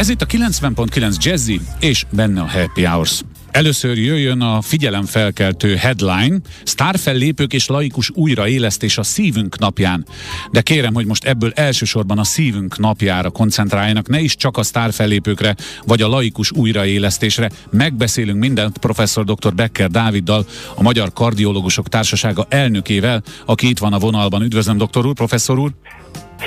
Ez 0.00 0.08
itt 0.08 0.22
a 0.22 0.26
90.9 0.26 1.24
Jazzy, 1.24 1.60
és 1.80 2.04
benne 2.10 2.40
a 2.40 2.48
Happy 2.48 2.84
Hours. 2.84 3.22
Először 3.50 3.98
jöjjön 3.98 4.40
a 4.40 4.60
figyelemfelkeltő 4.60 5.74
headline, 5.74 6.38
sztárfellépők 6.64 7.52
és 7.52 7.66
laikus 7.66 8.10
újraélesztés 8.14 8.98
a 8.98 9.02
szívünk 9.02 9.58
napján. 9.58 10.06
De 10.50 10.60
kérem, 10.60 10.94
hogy 10.94 11.06
most 11.06 11.24
ebből 11.24 11.52
elsősorban 11.54 12.18
a 12.18 12.24
szívünk 12.24 12.78
napjára 12.78 13.30
koncentráljanak, 13.30 14.08
ne 14.08 14.20
is 14.20 14.36
csak 14.36 14.56
a 14.56 14.62
sztárfellépőkre, 14.62 15.54
vagy 15.86 16.02
a 16.02 16.08
laikus 16.08 16.52
újraélesztésre. 16.52 17.50
Megbeszélünk 17.70 18.38
mindent 18.38 18.78
professzor 18.78 19.24
dr. 19.24 19.54
Becker 19.54 19.90
Dáviddal, 19.90 20.46
a 20.74 20.82
Magyar 20.82 21.12
Kardiológusok 21.12 21.88
Társasága 21.88 22.46
elnökével, 22.48 23.22
aki 23.46 23.68
itt 23.68 23.78
van 23.78 23.92
a 23.92 23.98
vonalban. 23.98 24.42
Üdvözlöm, 24.42 24.76
doktor 24.76 25.06
úr, 25.06 25.14
professzor 25.14 25.58
úr! 25.58 25.70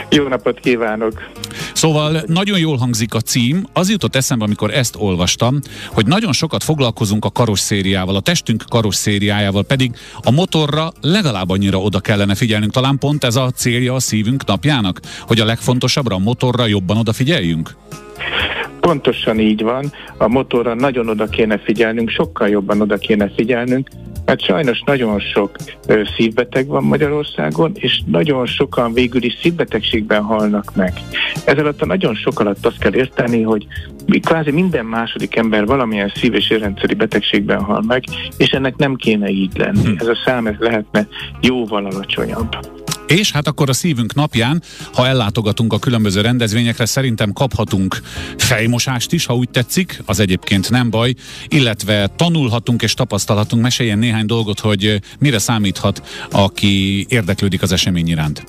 Jó 0.10 0.28
napot 0.28 0.60
kívánok! 0.60 1.22
Szóval 1.84 2.24
nagyon 2.28 2.60
jól 2.60 2.78
hangzik 2.78 3.14
a 3.14 3.20
cím. 3.20 3.66
Az 3.74 3.90
jutott 3.90 4.16
eszembe, 4.16 4.44
amikor 4.46 4.74
ezt 4.74 4.96
olvastam, 5.00 5.60
hogy 5.88 6.06
nagyon 6.06 6.32
sokat 6.34 6.64
foglalkozunk 6.64 7.26
a 7.26 7.32
karosszériával, 7.32 8.16
a 8.16 8.20
testünk 8.20 8.64
karosszériájával, 8.70 9.64
pedig 9.64 9.92
a 10.22 10.32
motorra 10.32 10.92
legalább 11.02 11.50
annyira 11.50 11.78
oda 11.78 12.00
kellene 12.00 12.36
figyelnünk. 12.36 12.72
Talán 12.72 12.98
pont 12.98 13.24
ez 13.24 13.36
a 13.36 13.50
célja 13.50 13.94
a 13.94 14.00
szívünk 14.00 14.46
napjának, 14.46 15.00
hogy 15.22 15.40
a 15.40 15.46
legfontosabbra 15.46 16.16
a 16.16 16.20
motorra 16.20 16.66
jobban 16.66 16.98
odafigyeljünk? 16.98 17.76
Pontosan 18.80 19.40
így 19.40 19.62
van. 19.62 19.92
A 20.18 20.28
motorra 20.28 20.74
nagyon 20.74 21.10
oda 21.10 21.26
kéne 21.26 21.58
figyelnünk, 21.58 22.10
sokkal 22.10 22.50
jobban 22.50 22.82
oda 22.82 22.98
kéne 22.98 23.32
figyelnünk, 23.36 23.90
mert 24.26 24.42
sajnos 24.42 24.82
nagyon 24.86 25.20
sok 25.20 25.56
ö, 25.88 26.02
szívbeteg 26.18 26.68
van 26.68 26.84
Magyarországon, 26.84 27.72
és 27.74 28.02
nagyon 28.06 28.46
sokan 28.46 28.94
végül 28.94 29.24
is 29.24 29.38
szívbetegségben 29.42 30.22
halnak 30.22 30.76
meg. 30.76 30.94
Ez 31.46 31.58
alatt 31.58 31.82
a 31.82 31.86
nagyon 31.86 32.16
sok 32.16 32.40
alatt 32.40 32.66
azt 32.66 32.78
kell 32.78 32.96
érteni, 32.96 33.42
hogy 33.42 33.68
kvázi 34.22 34.52
minden 34.52 34.86
második 34.86 35.36
ember 35.36 35.66
valamilyen 35.66 36.12
szív- 36.16 36.36
és 36.36 36.50
érrendszeri 36.50 36.94
betegségben 36.94 37.62
hal 37.62 37.84
meg, 37.88 38.04
és 38.38 38.50
ennek 38.50 38.76
nem 38.76 38.96
kéne 38.96 39.30
így 39.30 39.58
lenni. 39.58 39.84
Hm. 39.84 39.96
Ez 39.98 40.08
a 40.08 40.18
szám 40.26 40.48
ez 40.48 40.56
lehetne 40.60 41.08
jóval 41.42 41.86
alacsonyabb. 41.86 42.58
És 43.14 43.32
hát 43.32 43.48
akkor 43.48 43.70
a 43.70 43.74
szívünk 43.74 44.14
napján, 44.14 44.62
ha 44.94 45.08
ellátogatunk 45.08 45.74
a 45.74 45.80
különböző 45.80 46.22
rendezvényekre, 46.22 46.86
szerintem 46.86 47.34
kaphatunk 47.34 48.02
fejmosást 48.38 49.12
is, 49.12 49.26
ha 49.26 49.36
úgy 49.36 49.50
tetszik, 49.50 50.02
az 50.06 50.20
egyébként 50.20 50.70
nem 50.70 50.90
baj, 50.90 51.14
illetve 51.48 52.08
tanulhatunk 52.08 52.82
és 52.82 52.94
tapasztalhatunk. 52.94 53.62
Meséljen 53.62 54.00
néhány 54.00 54.26
dolgot, 54.26 54.60
hogy 54.60 55.02
mire 55.20 55.40
számíthat, 55.40 56.28
aki 56.32 57.06
érdeklődik 57.10 57.62
az 57.62 57.72
esemény 57.72 58.08
iránt. 58.08 58.44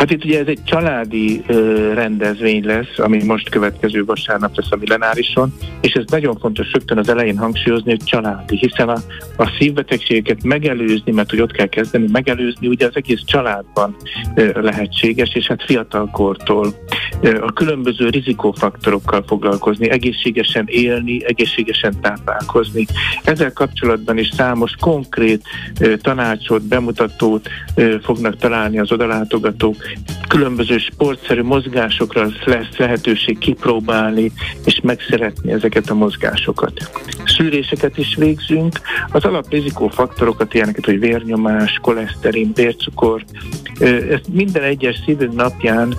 Hát 0.00 0.10
itt 0.10 0.24
ugye 0.24 0.38
ez 0.38 0.46
egy 0.46 0.64
családi 0.64 1.42
ö, 1.46 1.92
rendezvény 1.94 2.64
lesz, 2.64 2.98
ami 2.98 3.24
most 3.24 3.48
következő 3.48 4.04
vasárnap 4.04 4.56
lesz 4.56 4.70
a 4.70 4.76
millenárison, 4.76 5.52
és 5.80 5.92
ez 5.92 6.04
nagyon 6.06 6.38
fontos 6.38 6.72
rögtön 6.72 6.98
az 6.98 7.08
elején 7.08 7.38
hangsúlyozni, 7.38 7.90
hogy 7.90 8.04
családi, 8.04 8.56
hiszen 8.56 8.88
a, 8.88 8.96
a 9.36 9.50
szívbetegségeket 9.58 10.42
megelőzni, 10.42 11.12
mert 11.12 11.30
hogy 11.30 11.40
ott 11.40 11.50
kell 11.50 11.66
kezdeni, 11.66 12.06
megelőzni 12.12 12.66
ugye 12.68 12.86
az 12.86 12.96
egész 12.96 13.20
családban 13.24 13.96
ö, 14.34 14.60
lehetséges, 14.60 15.34
és 15.34 15.46
hát 15.46 15.62
fiatalkortól 15.62 16.74
ö, 17.20 17.42
a 17.42 17.52
különböző 17.52 18.08
rizikófaktorokkal 18.08 19.24
foglalkozni, 19.26 19.90
egészségesen 19.90 20.64
élni, 20.66 21.24
egészségesen 21.24 22.00
táplálkozni. 22.00 22.86
Ezzel 23.24 23.52
kapcsolatban 23.52 24.18
is 24.18 24.28
számos 24.36 24.72
konkrét 24.80 25.42
ö, 25.80 25.96
tanácsot, 25.96 26.62
bemutatót 26.62 27.48
ö, 27.74 27.96
fognak 28.02 28.36
találni 28.36 28.78
az 28.78 28.92
odalátogatók, 28.92 29.76
különböző 30.28 30.78
sportszerű 30.78 31.42
mozgásokra 31.42 32.26
lesz 32.44 32.76
lehetőség 32.76 33.38
kipróbálni 33.38 34.32
és 34.64 34.80
megszeretni 34.82 35.52
ezeket 35.52 35.90
a 35.90 35.94
mozgásokat. 35.94 36.90
Szűréseket 37.24 37.98
is 37.98 38.14
végzünk, 38.14 38.80
az 39.12 39.24
alaprizikó 39.24 39.88
faktorokat, 39.88 40.54
ilyeneket, 40.54 40.84
hogy 40.84 40.98
vérnyomás, 40.98 41.78
koleszterin, 41.82 42.52
vércukor, 42.54 43.24
ezt 44.10 44.28
minden 44.32 44.62
egyes 44.62 45.00
szívünk 45.04 45.34
napján 45.34 45.94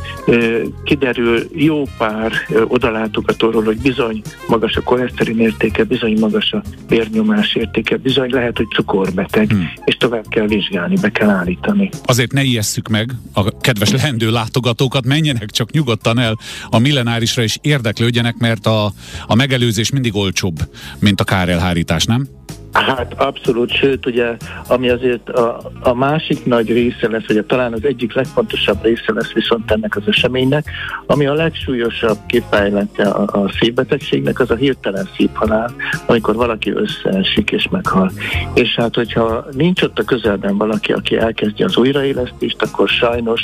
kiderül 0.83 1.43
jó 1.53 1.83
pár 1.97 2.31
odalátogatóról, 2.67 3.63
hogy 3.63 3.77
bizony 3.77 4.21
magas 4.47 4.75
a 4.75 4.81
koleszterin 4.81 5.39
értéke, 5.39 5.83
bizony 5.83 6.19
magas 6.19 6.51
a 6.51 6.61
vérnyomás 6.87 7.55
értéke, 7.55 7.97
bizony 7.97 8.29
lehet, 8.29 8.57
hogy 8.57 8.67
cukorbeteg, 8.67 9.49
hmm. 9.49 9.71
és 9.85 9.95
tovább 9.95 10.25
kell 10.29 10.47
vizsgálni, 10.47 10.95
be 11.01 11.11
kell 11.11 11.29
állítani. 11.29 11.89
Azért 12.05 12.31
ne 12.31 12.43
ijesszük 12.43 12.87
meg 12.87 13.11
a 13.33 13.59
kedves 13.61 13.80
lehendő 13.89 14.31
látogatókat, 14.31 15.05
menjenek 15.05 15.49
csak 15.49 15.71
nyugodtan 15.71 16.19
el 16.19 16.39
a 16.69 16.77
millenárisra, 16.77 17.43
és 17.43 17.57
érdeklődjenek, 17.61 18.37
mert 18.37 18.65
a, 18.65 18.93
a 19.27 19.35
megelőzés 19.35 19.89
mindig 19.89 20.15
olcsóbb, 20.15 20.69
mint 20.99 21.21
a 21.21 21.23
kárelhárítás, 21.23 22.05
nem? 22.05 22.27
Hát 22.71 23.13
abszolút, 23.17 23.73
sőt 23.73 24.05
ugye, 24.05 24.37
ami 24.67 24.89
azért 24.89 25.29
a, 25.29 25.71
a 25.81 25.93
másik 25.93 26.45
nagy 26.45 26.67
része 26.67 27.09
lesz, 27.09 27.27
vagy 27.27 27.37
a, 27.37 27.45
talán 27.45 27.73
az 27.73 27.83
egyik 27.83 28.13
legfontosabb 28.13 28.83
része 28.83 29.13
lesz 29.13 29.31
viszont 29.31 29.71
ennek 29.71 29.95
az 29.95 30.03
eseménynek, 30.05 30.69
ami 31.05 31.25
a 31.25 31.33
legsúlyosabb 31.33 32.17
kifejlete 32.27 33.03
a, 33.03 33.43
a 33.43 33.51
szívbetegségnek, 33.59 34.39
az 34.39 34.51
a 34.51 34.55
hirtelen 34.55 35.09
szívhalál, 35.15 35.73
amikor 36.05 36.35
valaki 36.35 36.71
összeesik 36.71 37.51
és 37.51 37.67
meghal. 37.71 38.11
És 38.53 38.75
hát, 38.75 38.95
hogyha 38.95 39.45
nincs 39.51 39.81
ott 39.81 39.99
a 39.99 40.03
közelben 40.03 40.57
valaki, 40.57 40.91
aki 40.91 41.17
elkezdje 41.17 41.65
az 41.65 41.77
újraélesztést, 41.77 42.61
akkor 42.61 42.89
sajnos 42.89 43.41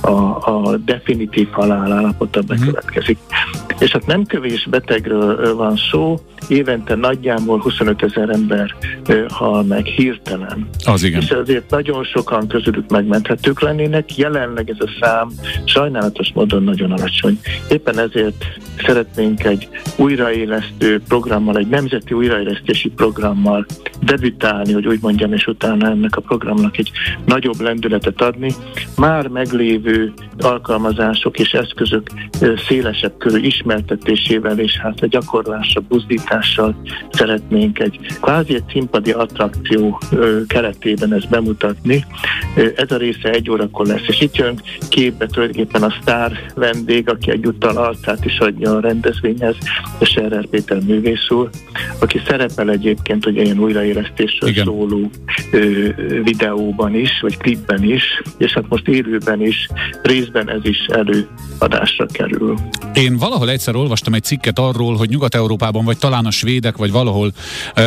a, 0.00 0.10
a 0.50 0.76
definitív 0.76 1.48
halál 1.50 1.92
állapota 1.92 2.40
mhm. 2.40 2.48
bekövetkezik. 2.48 3.18
Mm. 3.18 3.76
És 3.78 3.90
hát 3.90 4.06
nem 4.06 4.24
kövés 4.24 4.66
betegről 4.70 5.54
van 5.56 5.76
szó, 5.90 6.20
évente 6.48 6.94
nagyjából 6.94 7.58
25 7.58 8.02
ezer 8.02 8.28
ember 8.28 8.69
hal 9.28 9.62
meg 9.62 9.84
hirtelen. 9.84 10.68
Az 10.84 11.02
igen. 11.02 11.20
És 11.20 11.30
azért 11.30 11.70
nagyon 11.70 12.04
sokan 12.04 12.48
közülük 12.48 12.90
megmenthetők 12.90 13.60
lennének, 13.60 14.16
jelenleg 14.16 14.70
ez 14.70 14.76
a 14.78 14.90
szám 15.00 15.28
sajnálatos 15.64 16.30
módon 16.34 16.62
nagyon 16.62 16.92
alacsony. 16.92 17.40
Éppen 17.68 17.98
ezért 17.98 18.44
szeretnénk 18.86 19.44
egy 19.44 19.68
újraélesztő 20.00 21.00
programmal, 21.08 21.56
egy 21.56 21.68
nemzeti 21.68 22.14
újraélesztési 22.14 22.88
programmal 22.88 23.66
debütálni, 24.02 24.72
hogy 24.72 24.86
úgy 24.86 24.98
mondjam, 25.02 25.32
és 25.32 25.46
utána 25.46 25.86
ennek 25.86 26.16
a 26.16 26.20
programnak 26.20 26.78
egy 26.78 26.90
nagyobb 27.24 27.60
lendületet 27.60 28.20
adni. 28.20 28.52
Már 28.96 29.28
meglévő 29.28 30.12
alkalmazások 30.38 31.38
és 31.38 31.52
eszközök 31.52 32.06
szélesebb 32.68 33.12
körű 33.18 33.38
ismertetésével 33.38 34.58
és 34.58 34.78
hát 34.78 35.00
a 35.00 35.06
gyakorlásra, 35.06 35.80
buzdítással 35.88 36.82
szeretnénk 37.10 37.78
egy 37.78 37.98
kvázi 38.20 38.54
egy 38.54 38.64
színpadi 38.70 39.10
attrakció 39.10 40.00
keretében 40.46 41.12
ezt 41.14 41.28
bemutatni. 41.28 42.04
Ez 42.76 42.90
a 42.92 42.96
része 42.96 43.30
egy 43.30 43.50
órakor 43.50 43.86
lesz, 43.86 44.06
és 44.06 44.20
itt 44.20 44.36
jön 44.36 44.60
képbe 44.88 45.26
tulajdonképpen 45.26 45.82
a 45.82 45.94
sztár 46.00 46.32
vendég, 46.54 47.08
aki 47.08 47.30
egyúttal 47.30 47.76
arcát 47.76 48.24
is 48.24 48.38
adja 48.38 48.76
a 48.76 48.80
rendezvényhez, 48.80 49.56
Serrer 50.04 50.46
Péter 50.46 50.80
művész 50.80 51.30
úr, 51.30 51.50
aki 51.98 52.20
szerepel 52.26 52.70
egyébként 52.70 53.26
ugye 53.26 53.42
ilyen 53.42 53.58
újraélesztésről 53.58 54.50
Igen. 54.50 54.64
szóló 54.64 55.10
ö, 55.52 55.88
videóban 56.22 56.94
is, 56.94 57.10
vagy 57.20 57.36
klipben 57.36 57.84
is, 57.84 58.02
és 58.38 58.52
hát 58.52 58.64
most 58.68 58.88
élőben 58.88 59.42
is, 59.42 59.68
részben 60.02 60.50
ez 60.50 60.60
is 60.62 60.78
előadásra 60.86 62.06
kerül. 62.06 62.58
Én 62.94 63.16
valahol 63.16 63.50
egyszer 63.50 63.74
olvastam 63.74 64.14
egy 64.14 64.22
cikket 64.22 64.58
arról, 64.58 64.96
hogy 64.96 65.08
Nyugat-Európában, 65.08 65.84
vagy 65.84 65.98
talán 65.98 66.26
a 66.26 66.30
svédek, 66.30 66.76
vagy 66.76 66.90
valahol 66.90 67.32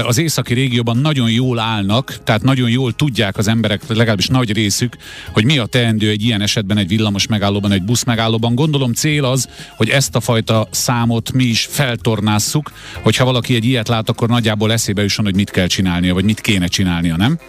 az 0.06 0.18
északi 0.18 0.53
régióban 0.53 0.97
nagyon 0.97 1.31
jól 1.31 1.59
állnak, 1.59 2.18
tehát 2.24 2.44
nagyon 2.44 2.69
jól 2.69 2.94
tudják 2.94 3.38
az 3.38 3.47
emberek, 3.47 3.81
legalábbis 3.88 4.28
nagy 4.28 4.53
részük, 4.53 4.95
hogy 5.34 5.45
mi 5.45 5.57
a 5.57 5.66
teendő 5.66 6.09
egy 6.09 6.24
ilyen 6.24 6.41
esetben 6.41 6.78
egy 6.78 6.88
villamos 6.88 7.28
megállóban, 7.28 7.72
egy 7.72 7.84
busz 7.84 8.03
megállóban. 8.03 8.56
Gondolom 8.56 8.94
cél 8.94 9.25
az, 9.25 9.50
hogy 9.78 9.90
ezt 9.90 10.16
a 10.16 10.19
fajta 10.19 10.68
számot 10.72 11.31
mi 11.31 11.44
is 11.44 11.65
feltornásszuk, 12.03 12.71
hogyha 13.01 13.25
valaki 13.25 13.55
egy 13.55 13.65
ilyet 13.65 13.88
lát, 13.88 14.09
akkor 14.09 14.29
nagyjából 14.29 14.71
eszébe 14.71 15.01
jusson, 15.01 15.25
hogy 15.25 15.35
mit 15.35 15.50
kell 15.50 15.67
csinálnia, 15.67 16.13
vagy 16.13 16.23
mit 16.23 16.41
kéne 16.41 16.67
csinálnia, 16.67 17.15
nem? 17.15 17.39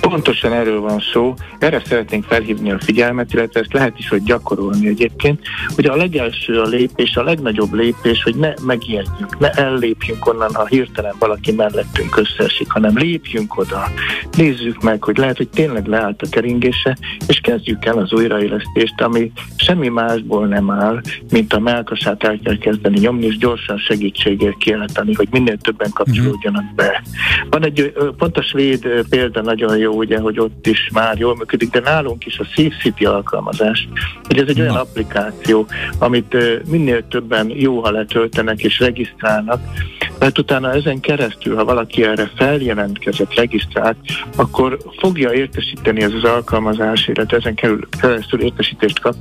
Pontosan 0.00 0.52
erről 0.52 0.80
van 0.80 1.02
szó, 1.12 1.34
erre 1.58 1.82
szeretnénk 1.86 2.24
felhívni 2.24 2.70
a 2.70 2.78
figyelmet, 2.80 3.32
illetve 3.32 3.60
ezt 3.60 3.72
lehet 3.72 3.98
is, 3.98 4.08
hogy 4.08 4.22
gyakorolni 4.22 4.86
egyébként, 4.88 5.40
hogy 5.74 5.86
a 5.86 5.96
legelső 5.96 6.60
a 6.60 6.66
lépés, 6.66 7.16
a 7.16 7.22
legnagyobb 7.22 7.72
lépés, 7.72 8.22
hogy 8.22 8.34
ne 8.34 8.52
megijedjünk, 8.62 9.38
ne 9.38 9.50
ellépjünk 9.50 10.26
onnan, 10.26 10.54
ha 10.54 10.66
hirtelen 10.66 11.14
valaki 11.18 11.52
mellettünk 11.52 12.16
összeesik, 12.16 12.70
hanem 12.70 12.98
lépjünk 12.98 13.58
oda, 13.58 13.88
nézzük 14.36 14.82
meg, 14.82 15.02
hogy 15.04 15.16
lehet, 15.16 15.36
hogy 15.36 15.48
tényleg 15.48 15.86
leállt 15.86 16.22
a 16.22 16.28
keringése, 16.30 16.96
és 17.28 17.40
kezdjük 17.40 17.84
el 17.84 17.98
az 17.98 18.12
újraélesztést, 18.12 19.00
ami 19.00 19.32
semmi 19.56 19.88
másból 19.88 20.46
nem 20.46 20.70
áll, 20.70 21.00
mint 21.30 21.52
a 21.52 21.58
melkasát 21.58 22.24
el 22.24 22.38
kell 22.44 22.58
kezdeni 22.58 22.98
nyomni, 22.98 23.26
és 23.26 23.38
gyorsan 23.38 23.78
segítségért 23.78 24.56
kiáltani, 24.56 25.14
hogy 25.14 25.28
minél 25.30 25.56
többen 25.56 25.90
kapcsolódjanak 25.90 26.74
be. 26.74 27.02
Van 27.50 27.64
egy 27.64 27.92
pont 28.16 28.38
a 28.38 28.42
svéd 28.42 28.80
példa, 28.80 29.24
példa 29.24 29.42
nagyon 29.42 29.78
jó, 29.84 29.92
ugye, 29.92 30.18
hogy 30.18 30.40
ott 30.40 30.66
is 30.66 30.90
már 30.92 31.18
jól 31.18 31.36
működik, 31.36 31.70
de 31.70 31.80
nálunk 31.80 32.26
is 32.26 32.38
a 32.38 32.44
Safe 32.44 32.76
City 32.80 33.04
alkalmazás, 33.04 33.88
hogy 34.26 34.38
ez 34.38 34.48
egy 34.48 34.60
olyan 34.60 34.76
applikáció, 34.76 35.66
amit 35.98 36.36
minél 36.70 37.08
többen 37.08 37.50
jó, 37.50 37.80
ha 37.80 37.90
letöltenek 37.90 38.62
és 38.62 38.78
regisztrálnak, 38.78 39.60
mert 40.24 40.38
utána 40.38 40.72
ezen 40.72 41.00
keresztül, 41.00 41.56
ha 41.56 41.64
valaki 41.64 42.04
erre 42.04 42.30
feljelentkezett, 42.36 43.34
regisztrált, 43.34 43.96
akkor 44.36 44.78
fogja 44.98 45.32
értesíteni 45.32 46.02
ez 46.02 46.12
az 46.12 46.24
alkalmazás, 46.24 47.08
illetve 47.08 47.36
ezen 47.36 47.54
keresztül 47.54 48.40
értesítést 48.40 49.00
kap, 49.00 49.14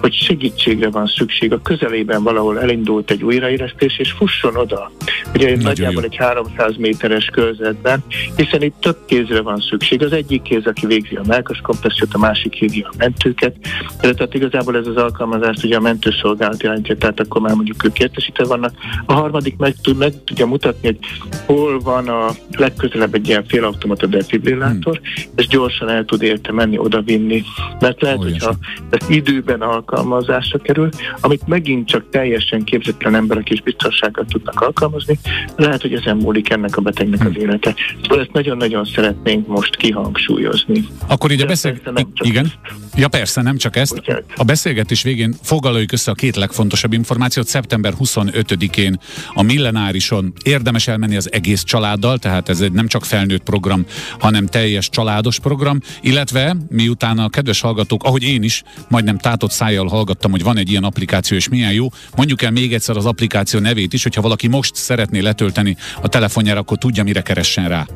hogy 0.00 0.14
segítségre 0.14 0.90
van 0.90 1.06
szükség. 1.06 1.52
A 1.52 1.62
közelében 1.62 2.22
valahol 2.22 2.60
elindult 2.60 3.10
egy 3.10 3.22
újraélesztés, 3.22 3.98
és 3.98 4.10
fusson 4.10 4.56
oda. 4.56 4.90
Ugye 5.34 5.46
Nagyon 5.46 5.62
nagyjából 5.62 6.02
jó. 6.02 6.08
egy 6.08 6.16
300 6.16 6.76
méteres 6.76 7.24
körzetben, 7.24 8.04
hiszen 8.36 8.62
itt 8.62 8.80
több 8.80 8.98
kézre 9.06 9.40
van 9.40 9.60
szükség. 9.70 10.02
Az 10.02 10.12
egyik 10.12 10.42
kéz, 10.42 10.66
aki 10.66 10.86
végzi 10.86 11.14
a 11.14 11.22
melkas 11.26 11.60
kompressziót, 11.62 12.14
a 12.14 12.18
másik 12.18 12.54
hívja 12.54 12.88
a 12.92 12.94
mentőket. 12.98 13.56
Tehát 14.00 14.34
igazából 14.34 14.76
ez 14.76 14.86
az 14.86 14.96
alkalmazást 14.96 15.64
ugye 15.64 15.76
a 15.76 15.80
mentőszolgálat 15.80 16.62
jelentje, 16.62 16.96
tehát 16.96 17.20
akkor 17.20 17.40
már 17.40 17.54
mondjuk 17.54 17.84
ők 17.84 17.98
értesítve 17.98 18.44
vannak. 18.44 18.72
A 19.06 19.12
harmadik 19.12 19.56
meg, 19.56 19.74
tud, 19.82 19.96
meg 19.96 20.24
tudja 20.24 20.48
mutatni, 20.50 20.86
hogy 20.86 20.98
hol 21.46 21.80
van 21.80 22.08
a 22.08 22.30
legközelebb 22.50 23.14
egy 23.14 23.28
ilyen 23.28 23.44
félautomata 23.46 24.06
defibrillátor, 24.06 24.96
hmm. 24.96 25.32
és 25.36 25.46
gyorsan 25.46 25.88
el 25.88 26.04
tud 26.04 26.22
érte 26.22 26.52
menni, 26.52 26.78
oda 26.78 27.00
vinni. 27.00 27.42
Mert 27.80 28.02
lehet, 28.02 28.18
Olyan 28.18 28.30
hogyha 28.30 28.54
ez 28.90 29.08
időben 29.08 29.60
alkalmazásra 29.60 30.58
kerül, 30.58 30.88
amit 31.20 31.46
megint 31.46 31.88
csak 31.88 32.04
teljesen 32.10 32.64
képzetlen 32.64 33.14
emberek 33.14 33.50
is 33.50 33.62
biztonsággal 33.62 34.24
tudnak 34.28 34.60
alkalmazni, 34.60 35.18
lehet, 35.56 35.82
hogy 35.82 35.92
ezen 35.92 36.16
múlik 36.16 36.50
ennek 36.50 36.76
a 36.76 36.80
betegnek 36.80 37.20
hmm. 37.20 37.28
az 37.28 37.42
élete. 37.42 37.74
Szóval 38.02 38.20
ezt 38.20 38.32
nagyon-nagyon 38.32 38.84
szeretnénk 38.84 39.46
most 39.46 39.76
kihangsúlyozni. 39.76 40.86
Akkor 41.06 41.30
így 41.30 41.40
a 41.40 41.46
beszél... 41.46 41.80
Igen? 42.22 42.44
Ezt. 42.44 42.58
Ja 42.96 43.08
persze, 43.08 43.42
nem 43.42 43.56
csak 43.56 43.76
ezt. 43.76 44.02
A 44.36 44.44
beszélgetés 44.44 45.02
végén 45.02 45.34
foglaljuk 45.42 45.92
össze 45.92 46.10
a 46.10 46.14
két 46.14 46.36
legfontosabb 46.36 46.92
információt. 46.92 47.46
Szeptember 47.46 47.92
25-én 47.98 49.00
a 49.34 49.42
millenárison 49.42 50.29
érdemes 50.42 50.88
elmenni 50.88 51.16
az 51.16 51.32
egész 51.32 51.62
családdal, 51.62 52.18
tehát 52.18 52.48
ez 52.48 52.60
egy 52.60 52.72
nem 52.72 52.86
csak 52.86 53.04
felnőtt 53.04 53.42
program, 53.42 53.84
hanem 54.18 54.46
teljes 54.46 54.88
családos 54.88 55.38
program, 55.38 55.80
illetve 56.00 56.56
miután 56.68 57.18
a 57.18 57.28
kedves 57.28 57.60
hallgatók, 57.60 58.04
ahogy 58.04 58.22
én 58.22 58.42
is, 58.42 58.62
majdnem 58.88 59.18
tátott 59.18 59.50
szájjal 59.50 59.86
hallgattam, 59.86 60.30
hogy 60.30 60.42
van 60.42 60.56
egy 60.56 60.70
ilyen 60.70 60.84
applikáció, 60.84 61.36
és 61.36 61.48
milyen 61.48 61.72
jó. 61.72 61.88
Mondjuk 62.16 62.42
el 62.42 62.50
még 62.50 62.74
egyszer 62.74 62.96
az 62.96 63.06
applikáció 63.06 63.60
nevét 63.60 63.92
is, 63.92 64.02
hogyha 64.02 64.20
valaki 64.20 64.46
most 64.46 64.74
szeretné 64.74 65.18
letölteni 65.18 65.76
a 66.02 66.08
telefonjára, 66.08 66.60
akkor 66.60 66.78
tudja, 66.78 67.02
mire 67.02 67.20
keressen 67.20 67.68
rá. 67.68 67.86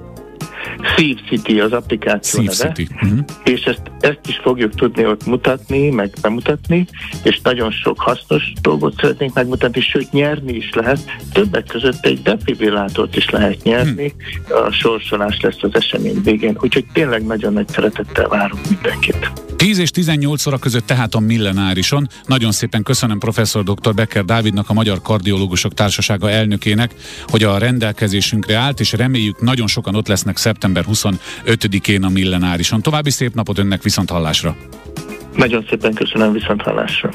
Szív 0.96 1.18
City 1.28 1.60
az 1.60 1.72
applikáció 1.72 2.40
Szív 2.40 2.50
neve, 2.58 2.72
City. 2.74 2.94
Uh-huh. 2.94 3.18
és 3.44 3.64
ezt, 3.64 3.82
ezt 4.00 4.20
is 4.28 4.40
fogjuk 4.42 4.74
tudni 4.74 5.06
ott 5.06 5.26
mutatni, 5.26 5.90
meg 5.90 6.12
bemutatni, 6.22 6.86
és 7.22 7.40
nagyon 7.40 7.70
sok 7.70 8.00
hasznos 8.00 8.52
dolgot 8.62 8.94
szeretnénk 8.96 9.34
megmutatni, 9.34 9.80
sőt 9.80 10.12
nyerni 10.12 10.52
is 10.52 10.72
lehet. 10.74 11.00
Többek 11.32 11.64
között 11.64 12.04
egy 12.04 12.22
defibrillátort 12.22 13.16
is 13.16 13.30
lehet 13.30 13.62
nyerni, 13.62 14.14
uh-huh. 14.48 14.66
a 14.66 14.72
sorsolás 14.72 15.40
lesz 15.40 15.62
az 15.62 15.74
esemény 15.74 16.22
végén, 16.22 16.56
úgyhogy 16.60 16.84
tényleg 16.92 17.26
nagyon 17.26 17.52
nagy 17.52 17.68
szeretettel 17.68 18.28
várunk 18.28 18.68
mindenkit. 18.68 19.32
10 19.64 19.78
és 19.78 19.90
18 19.90 20.46
óra 20.46 20.58
között 20.58 20.86
tehát 20.86 21.14
a 21.14 21.20
millenárison. 21.20 22.08
Nagyon 22.26 22.52
szépen 22.52 22.82
köszönöm 22.82 23.18
professzor 23.18 23.62
dr. 23.62 23.94
Becker 23.94 24.24
Dávidnak, 24.24 24.70
a 24.70 24.72
Magyar 24.72 25.02
Kardiológusok 25.02 25.74
Társasága 25.74 26.30
elnökének, 26.30 26.94
hogy 27.26 27.42
a 27.42 27.58
rendelkezésünkre 27.58 28.56
állt, 28.56 28.80
és 28.80 28.92
reméljük 28.92 29.40
nagyon 29.40 29.66
sokan 29.66 29.94
ott 29.94 30.08
lesznek 30.08 30.36
szeptember 30.36 30.84
25-én 30.92 32.04
a 32.04 32.08
millenárison. 32.08 32.82
További 32.82 33.10
szép 33.10 33.34
napot 33.34 33.58
önnek 33.58 33.82
viszont 33.82 34.10
hallásra! 34.10 34.56
Nagyon 35.36 35.66
szépen 35.68 35.94
köszönöm 35.94 36.32
viszont 36.32 36.62
hallásra! 36.62 37.14